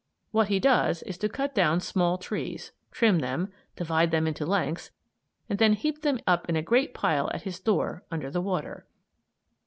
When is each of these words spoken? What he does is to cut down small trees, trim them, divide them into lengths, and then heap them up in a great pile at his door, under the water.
What 0.31 0.47
he 0.47 0.59
does 0.59 1.03
is 1.03 1.19
to 1.19 1.29
cut 1.29 1.53
down 1.53 1.79
small 1.79 2.17
trees, 2.17 2.71
trim 2.89 3.19
them, 3.19 3.53
divide 3.75 4.09
them 4.09 4.25
into 4.25 4.47
lengths, 4.47 4.89
and 5.47 5.59
then 5.59 5.73
heap 5.73 6.01
them 6.01 6.19
up 6.25 6.49
in 6.49 6.55
a 6.55 6.63
great 6.63 6.95
pile 6.95 7.29
at 7.35 7.43
his 7.43 7.59
door, 7.59 8.03
under 8.09 8.31
the 8.31 8.41
water. 8.41 8.87